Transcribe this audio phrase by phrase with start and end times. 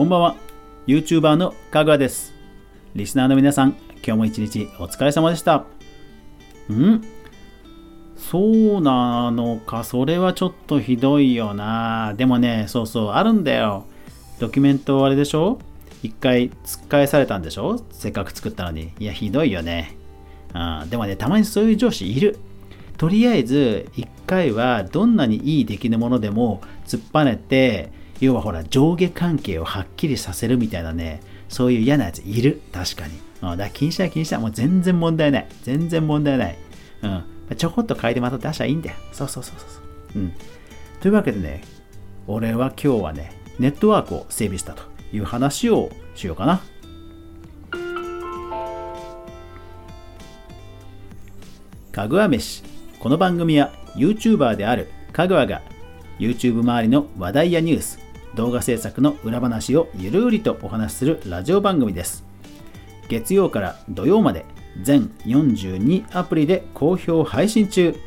[0.00, 0.36] こんばんは。
[0.86, 2.32] YouTuber のかぐわです。
[2.94, 5.66] リスナーの皆さん今日も一日お疲れ様でした。
[6.72, 7.02] ん？
[8.16, 9.84] そうなのか？
[9.84, 12.14] それはちょっとひどいよな。
[12.16, 13.84] でもねそうそうあるんだよ。
[14.38, 15.58] ドキュメントあれでしょ？
[16.02, 17.84] 一回突っ返されたんでしょ？
[17.90, 18.94] せっかく作ったのに。
[18.98, 19.98] いやひどいよね。
[20.54, 22.38] あでもねたまにそういう上司いる。
[22.96, 32.60] とりあえず1回はどんなにいい出来のものでも突っぱねて要はほら上下関係をはっきりさせるみたいなねそういう嫌なやついる。
[32.72, 33.14] 確かに。
[33.40, 35.48] だから気にしない気にしないもう全然問題ない。
[35.62, 36.58] 全然問題ない。
[37.02, 37.24] うん。
[37.56, 38.96] ちょこっと変えてまた出しゃいいんだよ。
[39.12, 39.66] そうそうそうそ
[40.16, 40.18] う。
[40.20, 40.32] うん。
[41.00, 41.62] というわけでね
[42.26, 44.82] 俺は今日はねネットワークを整備したと
[45.12, 46.62] いう話をしようかな。
[51.90, 52.62] かぐわ飯。
[53.00, 55.62] この番組は YouTuber であるかぐわが
[56.18, 57.98] YouTube 周りの話題やニュース
[58.34, 62.24] 動画制作の裏話をゆるりとお話しするラジオ番組です
[63.08, 64.44] 月曜から土曜まで
[64.82, 67.98] 全42アプリで好評配信中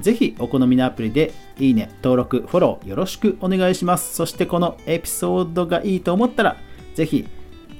[0.00, 4.14] ぜひお好みのアプリでいいね、登録、フォローよろしくお願いします。
[4.14, 6.56] そしてこのエピソードがいいと思ったら、
[6.94, 7.28] ぜひ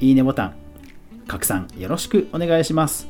[0.01, 0.55] いいねボタン、
[1.27, 3.09] 拡散よろしくお願いします。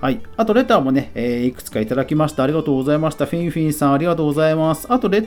[0.00, 0.20] はい。
[0.36, 2.42] あと、レターもね、えー、いくつかいただきました。
[2.42, 3.24] ありがとうございました。
[3.26, 4.92] フィンフィンさん、ありがとうございます。
[4.92, 5.26] あと、レ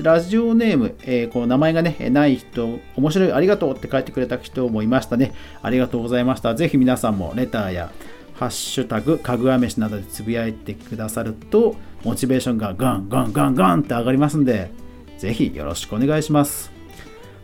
[0.00, 5.32] ラジオネーム、えー、この名前がね、ない人、面白い、ありがとうって書いてくれた人もいましたね。
[5.62, 6.54] ありがとうございました。
[6.54, 7.92] ぜひ皆さんもレターや、
[8.34, 14.70] ハッシュタグ、かぐわ飯などでつぶやいてくださると、モチベーションがガンガンガンガンって上がりますんで、
[15.18, 16.70] ぜひよろしくお願いします。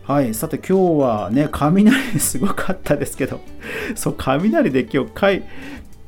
[0.03, 3.41] はい、さて今日はね、雷すごかったですけど、
[3.95, 5.43] そう、雷で今日帰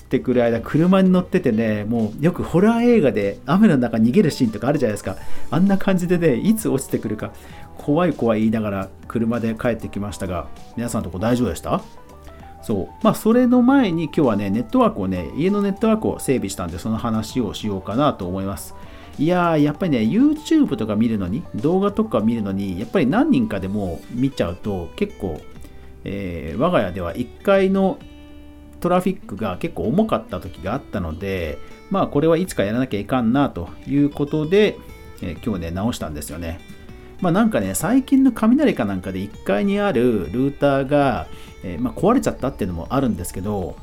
[0.07, 5.17] ってくる間、車に乗っててね、もうよくホラー映画で雨の中逃げるシーンとかあるじゃないですか。
[5.51, 7.33] あんな感じでね、いつ落ちてくるか、
[7.77, 10.47] 怖い怖い言いながら車で帰ってきましたが、
[10.77, 11.81] 皆さんとこ大丈夫でした？
[12.63, 12.87] そう。
[13.03, 18.75] まあ、それの前に今日はね、ネットワークをね、家のネットワークを整備したんで、その話をしようかなと思います。
[19.19, 25.39] いやー、やっぱりね、YouTube とか見るのに、動画とか見るのに、やっぱり何人かでも見ちゃうと、結構、
[26.03, 27.97] えー、我が家では1階の
[28.79, 31.57] トラフィックが結構重かった時があったので、
[31.89, 34.77] まあ、これはいつかやらなきゃいかんなということで、
[35.21, 36.59] えー、今日ね、直したんですよね。
[37.21, 41.27] まあ、なんかね、最近の雷かなんかで1階にあるルーターが、
[41.63, 43.75] えー、まあ、壊れちゃったっていうのもあるんですけど、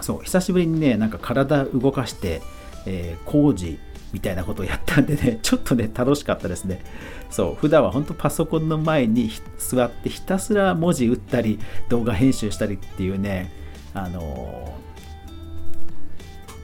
[0.00, 2.42] そう、久しぶりにね、なんか体動かして、
[2.86, 3.78] えー、工事
[4.12, 6.82] みたいなことをやったんでね、 ちょっとね、楽しかったですね。
[7.30, 11.58] そう、普段は本当パソコンの前に座ってひたすら文字打ったり、
[11.88, 13.52] 動画編集したりっていうね、
[13.94, 14.74] あの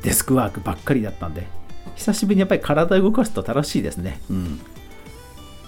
[0.01, 1.47] ー、デスクワークばっかりだったんで、
[1.95, 4.21] 久しぶりにやっぱり体を動かすと楽しいですね。
[4.31, 4.59] うん。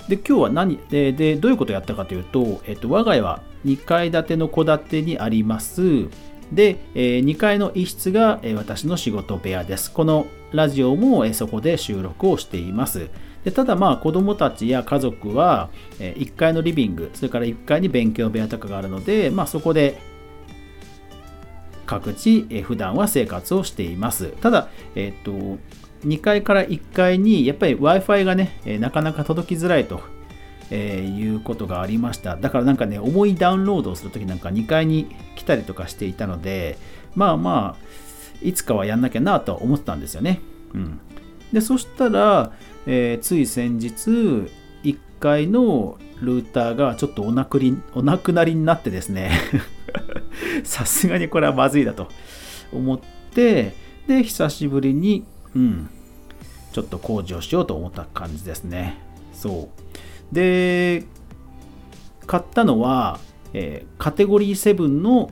[0.09, 6.09] で、今日は何でで、どういうことをやったかというと、えっと、我が家は2階建ての戸建てにあります、
[6.53, 9.93] で、え2階の一室が、え私の仕事部屋です。
[9.93, 13.11] このラジオも、えそこで収録をしています。
[13.45, 15.69] でただまあ子供たちや家族は、
[16.01, 19.99] え1階のリビング、それから1階に勉強部屋とかがあるので、まあ、そこで
[21.89, 24.29] 各地、え普段は生活をしています。
[24.41, 25.33] ただ、えっ、と、
[26.07, 30.01] 2階から1階にやっぱり Wi-Fi がね、えなかなか届きづらいと
[30.71, 32.37] えー、いうことがありました。
[32.37, 36.77] だからなんかね、重いダウンロードをするときなんか2階に来たりとかしていたので、
[37.15, 37.85] まあまあ、
[38.43, 40.41] いつかはやんなきゃなとは思ってたんですよね。
[40.75, 41.01] うん。
[41.53, 42.53] で、そしたら、
[42.87, 44.11] えー、つい先日、
[44.85, 47.61] 1階のルーターがちょっとお亡く
[47.95, 49.31] お亡くなりになってですね
[50.65, 52.09] さすがにこれはまずいだと
[52.73, 53.01] 思っ
[53.35, 53.75] て、
[54.07, 55.91] で、久しぶりに、うん、
[56.73, 58.99] ちょっと工事をしようと思った感じですね。
[59.33, 59.69] そ
[60.33, 60.35] う。
[60.35, 61.05] で、
[62.27, 63.19] 買ったのは、
[63.55, 65.31] えー、カテゴリー7の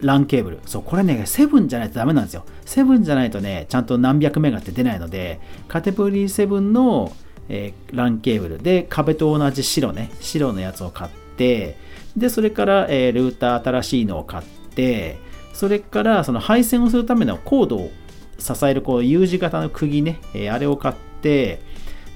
[0.00, 0.58] LAN ケーブル。
[0.66, 2.44] そう、これね、7じゃないとダメなんですよ。
[2.64, 7.12] 7じゃないとね、ちゃんと何百メガって出ないので、カテゴリー7の、
[7.48, 11.76] えー、LAN ケーブルで壁と同じ白ね、白のやつを買って、
[12.16, 15.18] で、それから、えー、ルーター新しいのを買って、
[15.52, 17.90] それからその配線をするためのコードを
[18.38, 21.60] 支えるこう U 字型の釘ね、えー、あれを買って、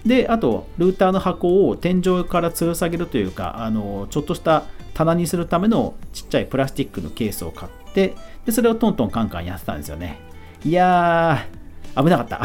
[0.05, 8.14] で、あと、ルーターの箱を天井から吊る下げるというか、あの、ちょっとした棚にするためのちっちゃいプラスチックのケースを買って、
[8.44, 10.19] で、それをトントンカンカンやってたんですよね。
[10.62, 12.43] いやー、危なかった。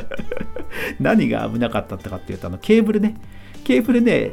[1.00, 3.16] 何が危なかったかっていうと、あの、ケーブルね。
[3.64, 4.32] ケーブルね、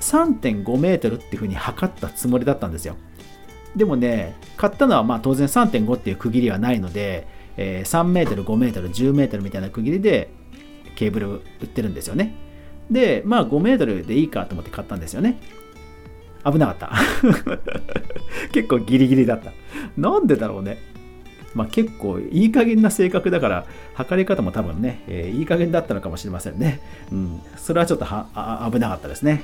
[0.00, 2.96] 3.5メートルっていう風に測ったつもりだったんですよ。
[3.76, 7.26] でもね、買ったのはまあ当然3.5っていう区切りはないので、
[7.56, 10.30] えー、3メートル、5メートル、10メートルみたいな区切りで
[10.96, 12.34] ケーブル売ってるんですよね。
[12.90, 15.38] で、まあ5メートルでいいかと思って買ったんですよね。
[16.44, 16.92] 危なかった
[18.52, 19.52] 結構ギリギリだった
[19.96, 20.78] なんでだろうね
[21.52, 26.80] まあ、結構いい加減な性格だから測り方も多分ね、えー、いい加減だったのかもしれませんね、
[27.10, 29.42] うん、それはちょっとは危なかったですね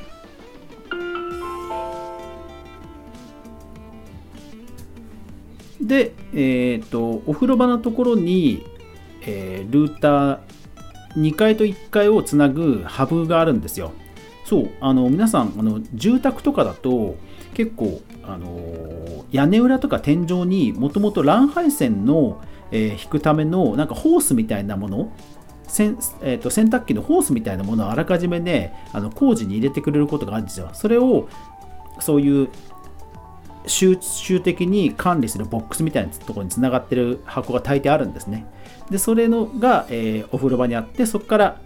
[5.87, 8.65] で、えーと、お風呂場のところに、
[9.23, 10.39] えー、ルーター
[11.17, 13.93] 2階と1階をつなぐハブがあるんですよ。
[14.45, 17.17] そうあの皆さんあの住宅とかだと
[17.55, 22.41] 結構あの屋根裏とか天井にもともと乱配線の、
[22.71, 25.13] えー、引くためのなんかホースみたいなもの
[25.67, 30.71] 洗,、えーと、洗濯機のホースみたいなものをあらかじめねあの工事に入れてくれることがあるんですよ。
[30.75, 31.29] それを
[31.99, 32.49] そういう
[33.67, 38.47] 集中的に管理するボックスみたいなところにつながってる箱が大抵あるんですね。
[38.91, 41.61] で、それのが、えー、お風呂場にあって、そこから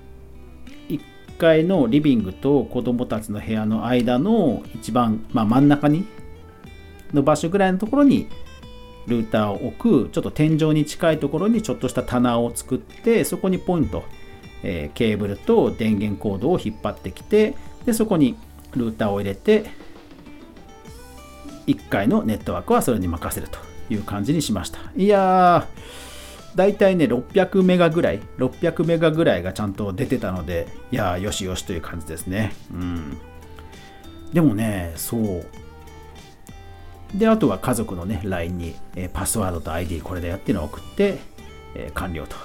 [0.89, 1.01] 1
[1.39, 6.07] 階のリビングと子供たちの部屋の間の一番、まあ、真ん中に
[7.13, 8.29] の場所ぐらいのところに
[9.07, 14.05] ルーターを置く、ちょっと天井に近いところにちょっとした棚を作って、そこにポイント、
[14.63, 17.55] えー、ケーブルと電源コードを引っ張ってきて、
[17.85, 18.37] でそこに
[18.77, 19.67] ルーターを入れて、
[21.75, 23.59] 1回のネットワークはそれに任せると
[23.93, 24.81] いう感じにしました。
[24.97, 32.53] いやー、だいたいね、600メガぐらい、600メガぐらいがちゃんと出てたので、いやー、よしよしという感じですね。
[32.73, 33.19] うん。
[34.33, 35.47] でもね、そう。
[37.15, 41.19] で、あとは家族のね、LINE に、え、パスワードと ID これだよっていうのを送って、
[41.75, 42.37] え、完了と。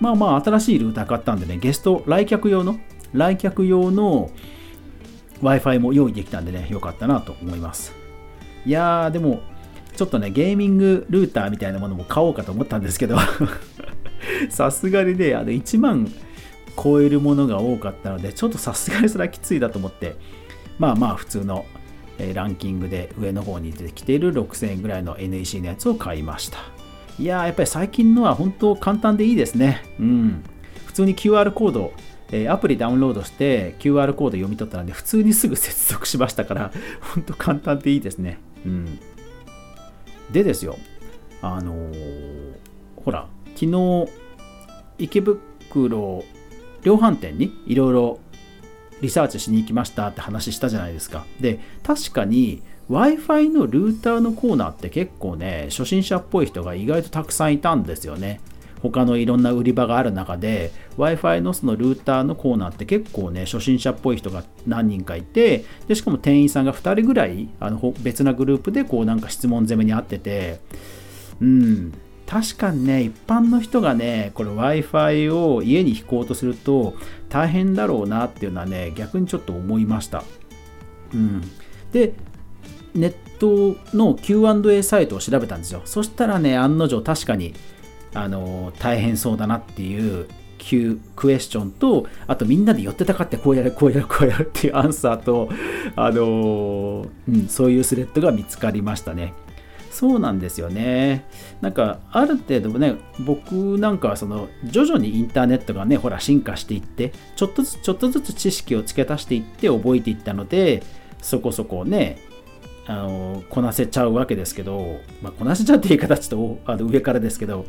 [0.00, 2.78] まあまあ、新しいルーター買ったんでね、ゲスト、来客用の、
[3.12, 4.30] 来客用の
[5.42, 8.01] Wi-Fi も用意できたんでね、よかったなと思います。
[8.64, 9.40] いやー、でも、
[9.96, 13.18] ちょっとね、ゲーミングルーターみたいなものも買おうかと思ったんですけど
[14.48, 16.10] さすがにね、あの1万
[16.82, 20.16] 超えるものが多かったので、ちょっとさすがにそれはきついだと思って、
[20.78, 21.66] まあまあ普通の、
[22.18, 26.58] えランキングで上の方に出てきている6000円ぐらいの NEC のやつを買いました。
[27.18, 29.82] いやー、やっぱり最近のは本当簡単でいいですね。
[29.98, 30.42] うん。
[30.86, 31.92] 普通に QR コード
[32.32, 36.72] えアプリダウンロードして QR コード読み取ったらね、普通にすぐ接続しましたから、
[37.14, 38.38] 本当簡単でいいですね。
[38.64, 38.98] うん。
[40.30, 40.78] でですよ、
[41.42, 42.54] あのー、
[43.04, 44.08] ほら、昨日、
[44.98, 46.24] 池袋
[46.82, 48.18] 量販店にいろいろ
[49.00, 51.26] リサーチしに行きましたって話したじゃないですか。
[51.40, 58.40] で、確かに Wi-Fi のルーターのコーナーって結構ね、初心者っぽい人が意外とたくさんいたんですよね。
[58.82, 70.60] 他のいろんな売り場がある中で Wi-Fi のそのルーターのコーナーって結構ね初心者っぽい人が何人かいてでしかも店員さんが2人ぐらいあの別なグループでこうなんか質問攻めにあってて。
[71.40, 71.92] うん。
[72.24, 76.94] 確かにね一般の人がねこれ Wi-Fi を家に引こうとすると
[77.28, 80.24] 大変だろうなっていうのはね逆にちょっと思いました。
[81.12, 81.42] うん。
[81.92, 82.14] で
[82.94, 85.82] ネットの Q&A サイトを調べたんですよ。
[85.84, 87.54] そしたらね案の定確かに
[88.14, 90.28] あの大変そうだなっていう
[91.16, 95.48] クエスチョンとあとみんなで寄ってたかってこうやるこうやるこうやるっていうアンサーと
[95.96, 99.34] あの、うん、そういうスレッドが見つかりましたね。
[99.90, 101.26] そうなんですよね。
[101.60, 110.82] なんかある程度ね僕なんかはその徐々にインターネットがねほら進化していってちょっとずつちょっとずつ知識を付け足していって覚えていったので
[111.20, 112.18] そこそこね
[112.86, 117.64] あのこなせちゃうわけですけど、まあ、こなせちゃうって言い方ちょっとあの上からですけど、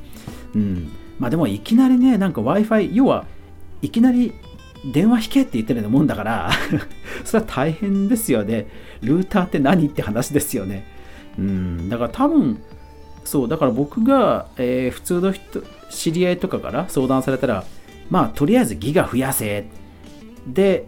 [0.55, 3.25] うん、まあでもいきなりね、なんか Wi-Fi、要は
[3.81, 4.33] いきなり
[4.91, 6.51] 電話引けって言ってるようなもんだから
[7.23, 8.67] それは大変ですよね。
[9.01, 10.85] ルーターって何って話ですよね。
[11.37, 12.59] うん、だから多分、
[13.23, 17.63] そう、だから僕が、えー、普通の人、知り合いとかから相談されたら、
[18.09, 19.65] まあ、とりあえずギガ増やせ。
[20.47, 20.85] で、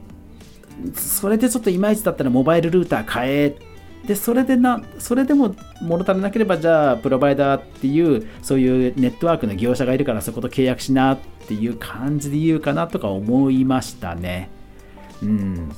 [0.94, 3.58] それでちょっといまいちだったらモバイルルーター買え
[4.08, 14.50] でそれでなそれでも物足りなければじゃあプロバイダーっていうそういうネットワークの業者がいるからそこと契約しなっていう感じで言うかなとか思いましたね。
[15.22, 15.72] うん。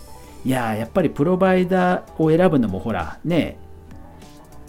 [0.46, 3.58] いややっぱりプロバイダーを選ぶのもほらね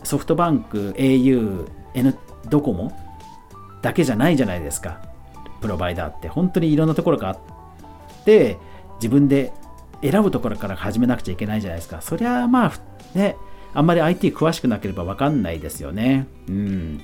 [0.03, 2.17] ソフトバンク au N
[2.49, 2.93] ドコモ
[3.83, 5.01] だけじゃないじゃないですか。
[5.61, 6.29] プロバイダーって。
[6.29, 7.39] 本当にいろんなところがあっ
[8.25, 8.57] て
[8.97, 9.53] 自分で
[10.03, 12.01] 選ぶところから始めなくちゃいけないじゃないですか。
[12.01, 12.73] そりゃまあ
[13.19, 13.37] ね
[13.75, 16.27] あんまり IT 詳しくなければ分かんないですよね。
[16.49, 17.01] うん、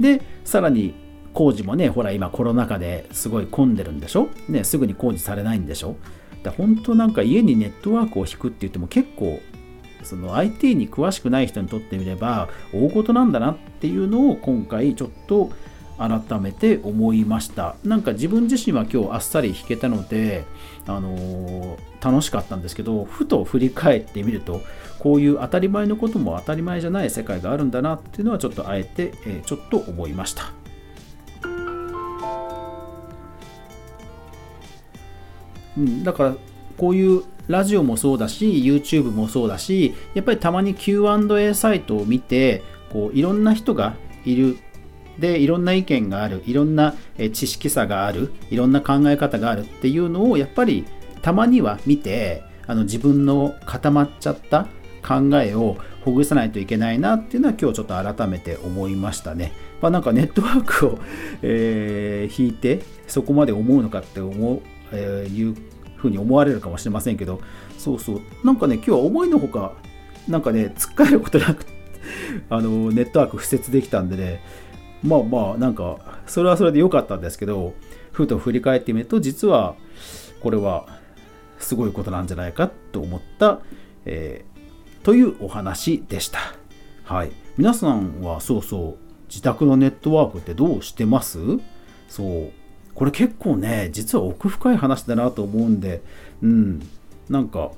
[0.00, 0.94] で、さらに
[1.32, 4.28] 工事もね、ほら今コロナ禍ですごい混んでるんでしょ？
[4.48, 5.96] ね、すぐに工事されないんでしょ？
[6.42, 9.40] だ本当なんか家にネットワークを引くって言っても結構
[10.02, 15.50] その IT に詳しくない人にとってみれば大事なんだなっていうのを今回ちょっと
[15.98, 17.76] 改めて思いました。
[17.84, 20.44] なんか自分自身は今日あっさり弾けたので、
[20.86, 24.60] あのー、楽しかったんですけどふと振り返ってみると
[24.98, 30.52] こういう当たり前のことも当たり前じゃない世界があるんだなっていうのはちょっとあえて、えー、ちょっと思いました。
[35.76, 36.36] うん、だから
[36.76, 44.56] こういうラジオもそうだし YouTube もそうだしやっぱりたまに Q&A サイトを見てこういろんな人がいる
[45.18, 46.94] でいろんな意見があるいろんな
[47.32, 50.84] 知識差があるいろんな考え方があるっていうのをやっぱり
[51.22, 54.66] たまには見てあの自分の固まっちゃった
[55.06, 59.52] 考えをほぐさないといけないなっていうのは今日ちょっと改めて思いましたね。
[59.80, 60.98] まあ、なんかネットワークを、
[61.42, 65.56] えー、引いてそこまで思うのかって思う、えー、いう
[65.96, 67.40] ふうに思われるかもしれませんけど
[67.78, 69.72] そうそうなんかね今日は思いのほか
[70.28, 71.66] なんかねつっかえることなく
[72.48, 74.42] あのネットワーク敷設できたんでね
[75.04, 77.74] まあまあなんかそれはそれで良かったんですけど
[78.12, 79.76] ふと振り返ってみると実は
[80.40, 80.86] これは
[81.58, 83.60] すごいことなんじゃないかと思った、
[84.06, 86.38] えー、というお話でした。
[87.04, 87.30] はい。
[87.56, 91.38] 皆さんはそうそう自宅のネットワークってどうしてます？
[92.08, 92.52] そう
[92.94, 96.02] これ結構ね実は奥深い話だなと思うんで
[96.42, 96.80] うん
[97.28, 97.72] なんか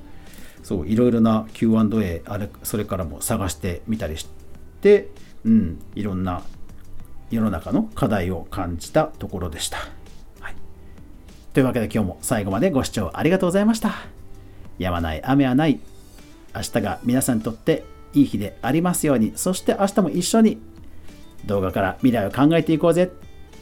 [0.63, 4.27] そういろいろな Q&A あれそれからも探してみたりし
[4.81, 5.09] て
[5.45, 6.43] うんいろんな
[7.31, 9.77] 世の中の課題を感じたところでした、
[10.39, 10.55] はい、
[11.53, 13.93] というわけで今日も最後までご視聴ありがとうございました
[14.77, 15.79] やまない雨はない
[16.55, 20.59] 明日が皆さんにとっていい日でありますようにそして明日も一緒に
[21.45, 23.11] 動画から未来を考えていこうぜ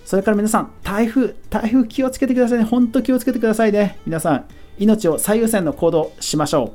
[0.05, 2.63] それから皆さん、台風、台風気をつけてくださいね。
[2.63, 3.98] ほんと気をつけてくださいね。
[4.05, 4.45] 皆さん、
[4.77, 6.74] 命を最優先の行動しましょ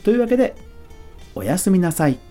[0.00, 0.02] う。
[0.04, 0.54] というわけで、
[1.34, 2.27] おやすみなさい。